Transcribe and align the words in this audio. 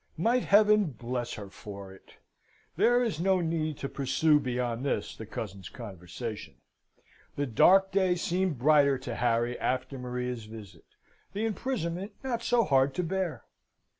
Might 0.17 0.45
Heaven 0.45 0.85
bless 0.85 1.33
her 1.33 1.47
for 1.51 1.93
it! 1.93 2.15
There 2.75 3.03
is 3.03 3.19
no 3.19 3.39
need 3.39 3.77
to 3.77 3.87
pursue 3.87 4.39
beyond 4.39 4.83
this, 4.83 5.15
the 5.15 5.27
cousins' 5.27 5.69
conversation. 5.69 6.55
The 7.35 7.45
dark 7.45 7.91
day 7.91 8.15
seemed 8.15 8.57
brighter 8.57 8.97
to 8.97 9.13
Harry 9.13 9.59
after 9.59 9.99
Maria's 9.99 10.45
visit: 10.45 10.85
the 11.33 11.45
imprisonment 11.45 12.13
not 12.23 12.41
so 12.41 12.63
hard 12.63 12.95
to 12.95 13.03
bear. 13.03 13.45